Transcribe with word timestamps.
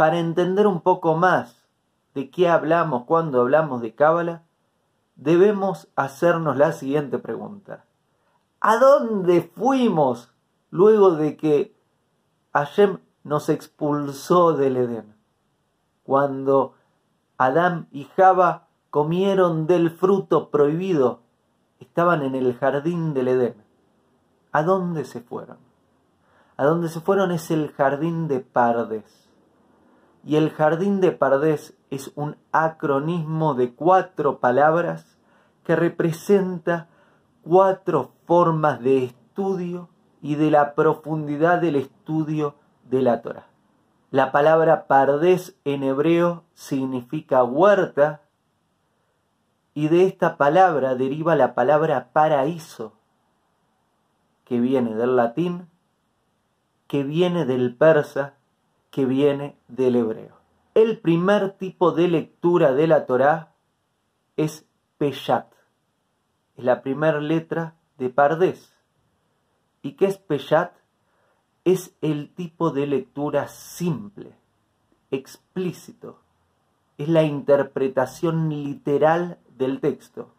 para 0.00 0.18
entender 0.18 0.66
un 0.66 0.80
poco 0.80 1.14
más 1.14 1.62
de 2.14 2.30
qué 2.30 2.48
hablamos 2.48 3.04
cuando 3.04 3.42
hablamos 3.42 3.82
de 3.82 3.94
Cábala, 3.94 4.44
debemos 5.14 5.88
hacernos 5.94 6.56
la 6.56 6.72
siguiente 6.72 7.18
pregunta. 7.18 7.84
¿A 8.62 8.78
dónde 8.78 9.42
fuimos 9.42 10.32
luego 10.70 11.16
de 11.16 11.36
que 11.36 11.76
Hashem 12.54 12.96
nos 13.24 13.50
expulsó 13.50 14.54
del 14.54 14.78
Edén? 14.78 15.14
Cuando 16.02 16.76
Adán 17.36 17.86
y 17.92 18.04
Java 18.04 18.68
comieron 18.88 19.66
del 19.66 19.90
fruto 19.90 20.48
prohibido, 20.48 21.20
estaban 21.78 22.22
en 22.22 22.34
el 22.34 22.56
jardín 22.56 23.12
del 23.12 23.28
Edén. 23.28 23.56
¿A 24.50 24.62
dónde 24.62 25.04
se 25.04 25.20
fueron? 25.20 25.58
A 26.56 26.64
dónde 26.64 26.88
se 26.88 27.02
fueron 27.02 27.32
es 27.32 27.50
el 27.50 27.70
jardín 27.72 28.28
de 28.28 28.40
Pardes. 28.40 29.29
Y 30.24 30.36
el 30.36 30.50
jardín 30.50 31.00
de 31.00 31.12
Pardes 31.12 31.74
es 31.90 32.12
un 32.14 32.36
acronismo 32.52 33.54
de 33.54 33.74
cuatro 33.74 34.38
palabras 34.38 35.18
que 35.64 35.76
representa 35.76 36.88
cuatro 37.42 38.12
formas 38.26 38.80
de 38.80 39.04
estudio 39.04 39.88
y 40.20 40.34
de 40.34 40.50
la 40.50 40.74
profundidad 40.74 41.60
del 41.60 41.76
estudio 41.76 42.56
de 42.84 43.02
la 43.02 43.22
Torah. 43.22 43.46
La 44.10 44.32
palabra 44.32 44.86
Pardes 44.86 45.56
en 45.64 45.82
hebreo 45.82 46.44
significa 46.54 47.44
huerta 47.44 48.22
y 49.72 49.88
de 49.88 50.04
esta 50.04 50.36
palabra 50.36 50.96
deriva 50.96 51.36
la 51.36 51.54
palabra 51.54 52.10
paraíso, 52.12 52.92
que 54.44 54.58
viene 54.58 54.94
del 54.96 55.16
latín, 55.16 55.68
que 56.88 57.04
viene 57.04 57.46
del 57.46 57.76
persa, 57.76 58.34
que 58.90 59.04
viene 59.04 59.56
del 59.68 59.96
hebreo. 59.96 60.36
El 60.74 60.98
primer 60.98 61.52
tipo 61.52 61.92
de 61.92 62.08
lectura 62.08 62.72
de 62.72 62.86
la 62.86 63.06
Torá 63.06 63.54
es 64.36 64.66
Peshat. 64.98 65.52
Es 66.56 66.64
la 66.64 66.82
primera 66.82 67.20
letra 67.20 67.74
de 67.98 68.10
Pardés. 68.10 68.72
¿Y 69.82 69.92
qué 69.92 70.06
es 70.06 70.18
Peshat? 70.18 70.72
Es 71.64 71.94
el 72.00 72.30
tipo 72.34 72.70
de 72.70 72.86
lectura 72.86 73.48
simple, 73.48 74.34
explícito. 75.10 76.20
Es 76.98 77.08
la 77.08 77.22
interpretación 77.22 78.48
literal 78.48 79.38
del 79.56 79.80
texto. 79.80 80.30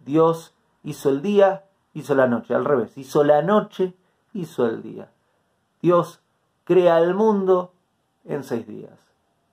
Dios 0.00 0.54
hizo 0.82 1.10
el 1.10 1.22
día, 1.22 1.64
hizo 1.94 2.14
la 2.14 2.26
noche, 2.26 2.54
al 2.54 2.64
revés. 2.64 2.96
Hizo 2.96 3.24
la 3.24 3.42
noche, 3.42 3.94
hizo 4.32 4.66
el 4.66 4.82
día. 4.82 5.12
Dios 5.80 6.21
crea 6.72 7.00
el 7.00 7.14
mundo 7.14 7.74
en 8.24 8.44
seis 8.44 8.66
días. 8.66 8.98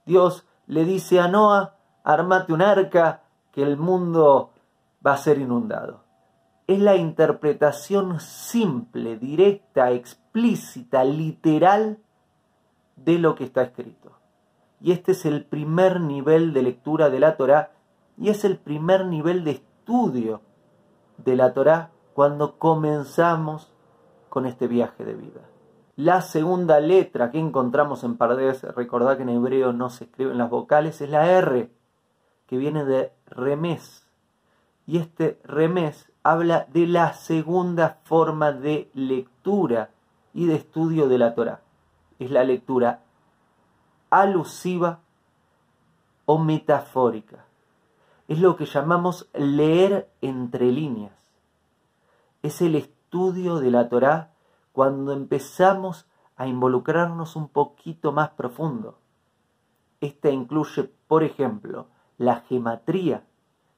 Dios 0.06 0.46
le 0.68 0.86
dice 0.86 1.20
a 1.20 1.28
Noah, 1.28 1.76
armate 2.06 2.54
un 2.54 2.62
arca, 2.62 3.24
que 3.52 3.62
el 3.62 3.76
mundo 3.76 4.52
va 5.06 5.14
a 5.14 5.18
ser 5.18 5.38
inundado. 5.38 6.06
Es 6.66 6.80
la 6.80 6.96
interpretación 6.96 8.22
simple, 8.22 9.18
directa, 9.18 9.92
explícita, 9.92 11.04
literal 11.04 11.98
de 12.96 13.20
lo 13.20 13.36
que 13.36 13.44
está 13.44 13.64
escrito. 13.64 14.12
Y 14.80 14.94
este 14.94 15.12
es 15.12 15.26
el 15.26 15.44
primer 15.44 16.00
nivel 16.00 16.54
de 16.54 16.62
lectura 16.62 17.10
de 17.10 17.20
la 17.20 17.36
Torá 17.36 17.72
y 18.18 18.30
es 18.30 18.46
el 18.46 18.58
primer 18.58 19.06
nivel 19.06 19.44
de 19.44 19.52
estudio 19.52 20.40
de 21.18 21.36
la 21.36 21.54
Torá 21.54 21.92
cuando 22.14 22.58
comenzamos 22.58 23.74
con 24.30 24.46
este 24.46 24.68
viaje 24.68 25.04
de 25.04 25.16
vida. 25.16 25.42
La 26.00 26.22
segunda 26.22 26.80
letra 26.80 27.30
que 27.30 27.40
encontramos 27.40 28.06
en 28.06 28.16
Pardes, 28.16 28.64
recordad 28.64 29.18
que 29.18 29.24
en 29.24 29.30
hebreo 29.30 29.74
no 29.74 29.90
se 29.90 30.06
escriben 30.06 30.38
las 30.38 30.50
vocales, 30.50 31.02
es 31.02 31.10
la 31.10 31.30
R, 31.30 31.70
que 32.48 32.58
viene 32.58 32.86
de 32.86 33.12
remés. 33.26 34.08
Y 34.88 34.98
este 35.00 35.42
remés 35.44 36.10
habla 36.24 36.68
de 36.72 36.88
la 36.88 37.12
segunda 37.12 38.00
forma 38.06 38.54
de 38.54 38.90
lectura 38.94 39.90
y 40.34 40.46
de 40.46 40.56
estudio 40.56 41.10
de 41.10 41.18
la 41.18 41.36
Torá. 41.36 41.60
Es 42.18 42.32
la 42.32 42.46
lectura 42.46 43.02
alusiva 44.10 45.00
o 46.26 46.38
metafórica 46.38 47.50
es 48.30 48.40
lo 48.40 48.56
que 48.56 48.66
llamamos 48.66 49.28
leer 49.34 50.08
entre 50.22 50.72
líneas. 50.72 51.12
Es 52.44 52.62
el 52.62 52.76
estudio 52.76 53.60
de 53.60 53.72
la 53.72 53.90
Torá 53.90 54.30
cuando 54.80 55.12
empezamos 55.12 56.08
a 56.38 56.48
involucrarnos 56.48 57.36
un 57.36 57.50
poquito 57.50 58.14
más 58.14 58.30
profundo. 58.30 58.98
Esta 60.00 60.30
incluye, 60.30 60.90
por 61.06 61.26
ejemplo, 61.26 61.88
la 62.18 62.40
gematría, 62.48 63.26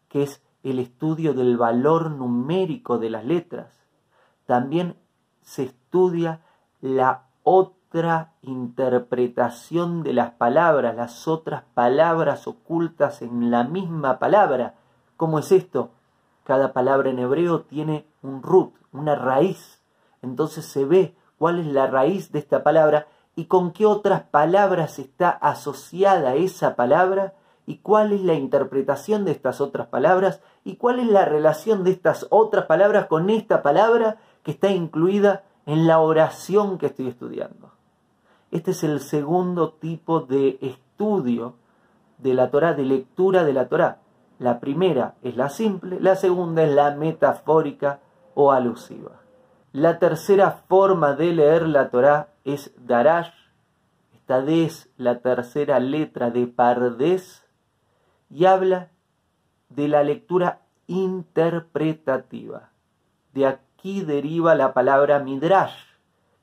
que 0.09 0.22
es 0.22 0.44
el 0.62 0.78
estudio 0.78 1.34
del 1.34 1.57
valor 1.57 2.12
numérico 2.12 3.00
de 3.00 3.09
las 3.09 3.25
letras. 3.25 3.84
También 4.45 4.95
se 5.41 5.63
estudia 5.63 6.41
la 6.81 7.23
otra 7.41 8.33
interpretación 8.44 10.03
de 10.03 10.13
las 10.13 10.33
palabras, 10.33 10.95
las 10.95 11.28
otras 11.28 11.63
palabras 11.73 12.45
ocultas 12.45 13.23
en 13.23 13.50
la 13.50 13.63
misma 13.63 14.19
palabra. 14.19 14.75
¿Cómo 15.18 15.39
es 15.39 15.51
esto? 15.51 15.89
Cada 16.44 16.73
palabra 16.73 17.09
en 17.09 17.18
hebreo 17.18 17.62
tiene 17.62 18.06
un 18.22 18.44
root, 18.44 18.75
una 18.91 19.16
raíz. 19.16 19.81
Entonces 20.21 20.65
se 20.65 20.85
ve 20.85 21.15
cuál 21.37 21.59
es 21.59 21.67
la 21.67 21.87
raíz 21.87 22.31
de 22.31 22.39
esta 22.39 22.63
palabra 22.63 23.07
y 23.35 23.45
con 23.45 23.71
qué 23.71 23.85
otras 23.85 24.23
palabras 24.23 24.99
está 24.99 25.29
asociada 25.29 26.35
esa 26.35 26.75
palabra 26.75 27.33
y 27.65 27.77
cuál 27.77 28.11
es 28.11 28.21
la 28.21 28.33
interpretación 28.33 29.25
de 29.25 29.31
estas 29.31 29.61
otras 29.61 29.87
palabras 29.87 30.41
y 30.63 30.75
cuál 30.75 30.99
es 30.99 31.07
la 31.07 31.25
relación 31.25 31.83
de 31.83 31.91
estas 31.91 32.27
otras 32.29 32.65
palabras 32.65 33.07
con 33.07 33.29
esta 33.29 33.61
palabra 33.61 34.17
que 34.43 34.51
está 34.51 34.69
incluida 34.69 35.43
en 35.65 35.87
la 35.87 35.99
oración 35.99 36.77
que 36.77 36.88
estoy 36.88 37.07
estudiando. 37.07 37.71
Este 38.51 38.71
es 38.71 38.83
el 38.83 38.99
segundo 38.99 39.71
tipo 39.71 40.21
de 40.21 40.57
estudio 40.61 41.55
de 42.17 42.33
la 42.33 42.51
Torah, 42.51 42.73
de 42.73 42.83
lectura 42.83 43.43
de 43.43 43.53
la 43.53 43.69
Torah. 43.69 43.99
La 44.39 44.59
primera 44.59 45.15
es 45.21 45.38
la 45.38 45.49
simple, 45.49 45.99
la 45.99 46.15
segunda 46.15 46.63
es 46.63 46.73
la 46.73 46.91
metafórica 46.95 47.99
o 48.33 48.51
alusiva. 48.51 49.20
La 49.73 49.99
tercera 49.99 50.51
forma 50.51 51.13
de 51.13 51.31
leer 51.31 51.65
la 51.65 51.89
Torah 51.89 52.27
es 52.43 52.73
Darash. 52.75 53.31
Esta 54.13 54.43
es 54.43 54.89
la 54.97 55.19
tercera 55.19 55.79
letra 55.79 56.29
de 56.29 56.45
Pardes 56.45 57.47
y 58.29 58.43
habla 58.43 58.89
de 59.69 59.87
la 59.87 60.03
lectura 60.03 60.59
interpretativa. 60.87 62.71
De 63.33 63.47
aquí 63.47 64.01
deriva 64.01 64.55
la 64.55 64.73
palabra 64.73 65.19
Midrash, 65.19 65.85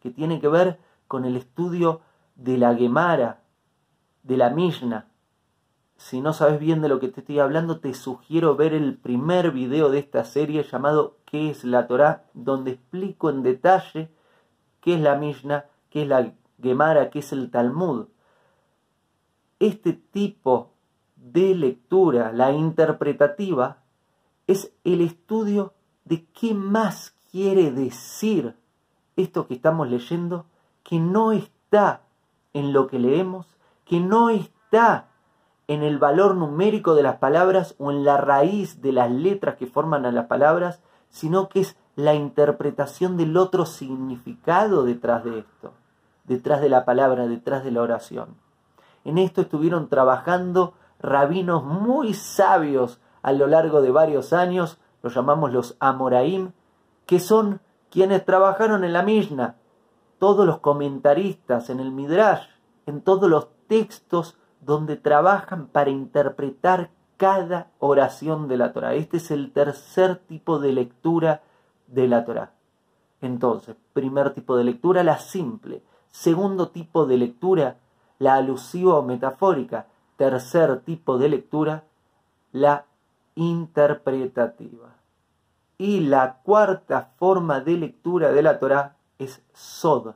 que 0.00 0.08
tiene 0.08 0.40
que 0.40 0.48
ver 0.48 0.78
con 1.06 1.26
el 1.26 1.36
estudio 1.36 2.00
de 2.34 2.56
la 2.56 2.74
Gemara, 2.74 3.42
de 4.22 4.38
la 4.38 4.48
Mishnah. 4.48 5.06
Si 5.98 6.20
no 6.20 6.32
sabes 6.32 6.60
bien 6.60 6.81
de 6.81 6.88
lo 6.88 7.00
que 7.00 7.09
te 7.09 7.20
estoy 7.20 7.41
hablando, 7.41 7.81
te 7.81 7.92
sugiero 7.92 8.54
ver 8.54 8.72
el 8.72 8.97
primer 8.97 9.50
video 9.50 9.91
de 9.91 9.98
esta 9.98 10.25
serie 10.25 10.62
llamado 10.62 11.16
¿Qué 11.26 11.50
es 11.50 11.64
la 11.64 11.88
Torah? 11.88 12.25
donde 12.34 12.70
explico 12.70 13.31
en 13.31 13.42
detalle 13.42 14.08
qué 14.81 14.94
es 14.94 15.00
la 15.00 15.16
Mishnah, 15.16 15.66
qué 15.91 16.03
es 16.03 16.08
la 16.08 16.32
Gemara, 16.62 17.10
qué 17.10 17.19
es 17.19 17.32
el 17.32 17.50
Talmud. 17.50 18.06
Este 19.58 19.93
tipo 19.93 20.70
de 21.17 21.56
lectura, 21.56 22.32
la 22.32 22.52
interpretativa, 22.52 23.78
es 24.46 24.72
el 24.84 25.00
estudio 25.00 25.75
de 26.05 26.25
qué 26.26 26.55
más 26.55 27.17
quiere 27.32 27.72
decir 27.72 28.55
esto 29.17 29.49
que 29.49 29.55
estamos 29.55 29.90
leyendo 29.90 30.46
que 30.84 31.00
no 31.00 31.32
está 31.32 32.02
en 32.52 32.72
lo 32.72 32.87
que 32.87 33.00
leemos, 33.00 33.46
que 33.84 33.99
no 33.99 34.31
está 34.31 35.07
en 35.69 35.82
el 35.82 35.99
valor 35.99 36.35
numérico 36.35 36.94
de 36.94 37.03
las 37.03 37.17
palabras 37.17 37.75
o 37.79 37.91
en 37.93 38.05
la 38.05 38.17
raíz 38.17 38.81
de 38.81 38.93
las 38.93 39.11
letras 39.11 39.56
que 39.56 39.67
forman 39.67 40.06
a 40.06 40.12
las 40.12 40.26
palabras, 40.26 40.82
sino 41.11 41.49
que 41.49 41.61
es 41.61 41.76
la 41.94 42.15
interpretación 42.15 43.17
del 43.17 43.37
otro 43.37 43.67
significado 43.67 44.82
detrás 44.85 45.25
de 45.25 45.41
esto, 45.41 45.73
detrás 46.25 46.62
de 46.62 46.70
la 46.70 46.85
palabra, 46.85 47.26
detrás 47.26 47.65
de 47.65 47.70
la 47.70 47.82
oración. 47.82 48.37
En 49.05 49.19
esto 49.19 49.43
estuvieron 49.43 49.88
trabajando 49.88 50.75
rabinos 51.00 51.65
muy 51.65 52.15
sabios 52.15 53.00
a 53.23 53.32
lo 53.32 53.47
largo 53.47 53.82
de 53.82 53.91
varios 53.91 54.32
años, 54.32 54.79
los 55.03 55.15
llamamos 55.15 55.53
los 55.53 55.76
Amoraim, 55.81 56.53
que 57.05 57.20
son 57.20 57.61
quienes 57.91 58.25
trabajaron 58.25 58.85
en 58.85 58.93
la 58.94 59.03
Mishnah, 59.03 59.56
todos 60.19 60.47
los 60.47 60.59
comentaristas 60.61 61.69
en 61.69 61.81
el 61.81 61.91
Midrash, 61.91 62.47
en 62.87 63.03
todos 63.03 63.29
los 63.29 63.49
textos 63.67 64.38
donde 64.60 64.96
trabajan 64.96 65.66
para 65.66 65.90
interpretar 65.90 66.90
cada 67.16 67.70
oración 67.78 68.49
de 68.49 68.56
la 68.56 68.72
Torah. 68.72 68.94
Este 68.94 69.19
es 69.19 69.31
el 69.31 69.52
tercer 69.52 70.16
tipo 70.16 70.58
de 70.58 70.72
lectura 70.72 71.43
de 71.87 72.08
la 72.08 72.25
Torah. 72.25 72.52
Entonces, 73.20 73.76
primer 73.93 74.32
tipo 74.34 74.56
de 74.56 74.64
lectura, 74.64 75.02
la 75.02 75.19
simple. 75.19 75.82
Segundo 76.10 76.69
tipo 76.69 77.06
de 77.06 77.16
lectura, 77.16 77.76
la 78.19 78.34
alusiva 78.34 78.94
o 78.94 79.02
metafórica. 79.02 79.87
Tercer 80.16 80.81
tipo 80.81 81.19
de 81.19 81.28
lectura, 81.28 81.84
la 82.52 82.87
interpretativa. 83.34 84.94
Y 85.76 86.00
la 86.00 86.38
cuarta 86.43 87.12
forma 87.19 87.60
de 87.60 87.76
lectura 87.76 88.32
de 88.32 88.43
la 88.43 88.58
Torah 88.58 88.96
es 89.19 89.43
Sod, 89.52 90.14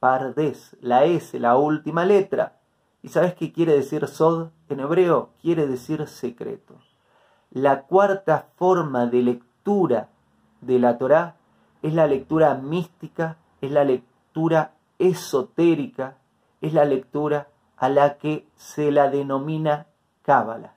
Pardes, 0.00 0.76
la 0.80 1.04
S, 1.04 1.38
la 1.38 1.56
última 1.56 2.04
letra. 2.04 2.58
¿Y 3.06 3.10
sabes 3.10 3.34
qué 3.34 3.52
quiere 3.52 3.72
decir 3.72 4.04
Sod 4.08 4.48
en 4.68 4.80
hebreo? 4.80 5.30
Quiere 5.40 5.68
decir 5.68 6.08
secreto. 6.08 6.74
La 7.52 7.82
cuarta 7.82 8.48
forma 8.56 9.06
de 9.06 9.22
lectura 9.22 10.08
de 10.60 10.80
la 10.80 10.98
Torah 10.98 11.36
es 11.82 11.94
la 11.94 12.08
lectura 12.08 12.54
mística, 12.54 13.36
es 13.60 13.70
la 13.70 13.84
lectura 13.84 14.72
esotérica, 14.98 16.16
es 16.60 16.72
la 16.74 16.84
lectura 16.84 17.46
a 17.76 17.88
la 17.90 18.18
que 18.18 18.48
se 18.56 18.90
la 18.90 19.08
denomina 19.08 19.86
Cábala. 20.22 20.74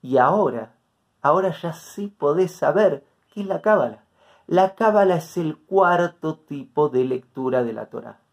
Y 0.00 0.16
ahora, 0.16 0.76
ahora 1.20 1.54
ya 1.60 1.74
sí 1.74 2.06
podés 2.06 2.52
saber 2.52 3.04
qué 3.34 3.42
es 3.42 3.46
la 3.46 3.60
Cábala. 3.60 4.06
La 4.46 4.74
Cábala 4.76 5.16
es 5.16 5.36
el 5.36 5.58
cuarto 5.58 6.38
tipo 6.38 6.88
de 6.88 7.04
lectura 7.04 7.62
de 7.62 7.74
la 7.74 7.90
Torah. 7.90 8.23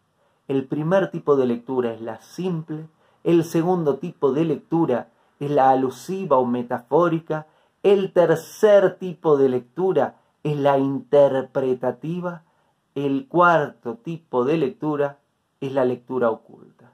El 0.52 0.66
primer 0.66 1.10
tipo 1.10 1.34
de 1.36 1.46
lectura 1.46 1.94
es 1.94 2.02
la 2.02 2.20
simple, 2.20 2.86
el 3.24 3.42
segundo 3.42 3.96
tipo 3.96 4.34
de 4.34 4.44
lectura 4.44 5.08
es 5.40 5.50
la 5.50 5.70
alusiva 5.70 6.36
o 6.36 6.44
metafórica, 6.44 7.46
el 7.82 8.12
tercer 8.12 8.98
tipo 8.98 9.38
de 9.38 9.48
lectura 9.48 10.16
es 10.42 10.58
la 10.58 10.76
interpretativa, 10.76 12.42
el 12.94 13.28
cuarto 13.28 13.94
tipo 13.94 14.44
de 14.44 14.58
lectura 14.58 15.20
es 15.62 15.72
la 15.72 15.86
lectura 15.86 16.28
oculta. 16.28 16.92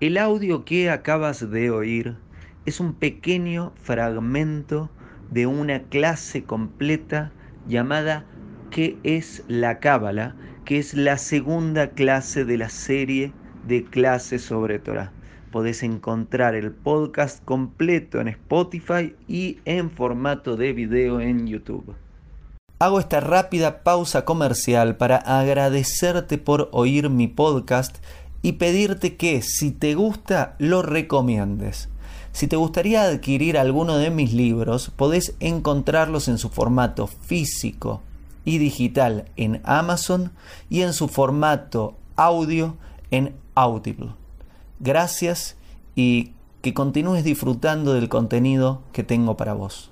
El 0.00 0.18
audio 0.18 0.66
que 0.66 0.90
acabas 0.90 1.50
de 1.50 1.70
oír 1.70 2.18
es 2.66 2.78
un 2.78 2.92
pequeño 2.92 3.72
fragmento 3.76 4.90
de 5.30 5.46
una 5.46 5.84
clase 5.84 6.44
completa 6.44 7.32
llamada 7.66 8.26
¿Qué 8.72 8.98
es 9.02 9.44
la 9.48 9.80
Cábala? 9.80 10.34
Que 10.64 10.78
es 10.78 10.94
la 10.94 11.18
segunda 11.18 11.90
clase 11.90 12.44
de 12.44 12.56
la 12.56 12.68
serie 12.68 13.32
de 13.66 13.84
clases 13.84 14.42
sobre 14.42 14.78
Torah. 14.78 15.12
Podés 15.50 15.82
encontrar 15.82 16.54
el 16.54 16.70
podcast 16.70 17.44
completo 17.44 18.20
en 18.20 18.28
Spotify 18.28 19.14
y 19.28 19.58
en 19.64 19.90
formato 19.90 20.56
de 20.56 20.72
video 20.72 21.20
en 21.20 21.46
YouTube. 21.46 21.94
Hago 22.78 22.98
esta 22.98 23.20
rápida 23.20 23.82
pausa 23.82 24.24
comercial 24.24 24.96
para 24.96 25.16
agradecerte 25.16 26.38
por 26.38 26.68
oír 26.72 27.10
mi 27.10 27.28
podcast 27.28 27.98
y 28.40 28.52
pedirte 28.52 29.16
que 29.16 29.42
si 29.42 29.70
te 29.70 29.94
gusta 29.94 30.56
lo 30.58 30.82
recomiendes. 30.82 31.88
Si 32.32 32.46
te 32.46 32.56
gustaría 32.56 33.02
adquirir 33.02 33.58
alguno 33.58 33.98
de 33.98 34.10
mis 34.10 34.32
libros, 34.32 34.90
podés 34.96 35.34
encontrarlos 35.38 36.28
en 36.28 36.38
su 36.38 36.48
formato 36.48 37.06
físico 37.06 38.00
y 38.44 38.58
digital 38.58 39.26
en 39.36 39.60
Amazon 39.64 40.32
y 40.68 40.82
en 40.82 40.92
su 40.92 41.08
formato 41.08 41.96
audio 42.16 42.76
en 43.10 43.34
Audible. 43.54 44.10
Gracias 44.80 45.56
y 45.94 46.32
que 46.60 46.74
continúes 46.74 47.24
disfrutando 47.24 47.94
del 47.94 48.08
contenido 48.08 48.82
que 48.92 49.04
tengo 49.04 49.36
para 49.36 49.52
vos. 49.52 49.91